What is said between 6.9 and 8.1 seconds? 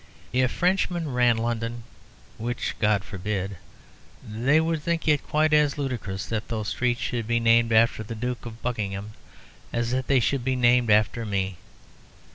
should be named after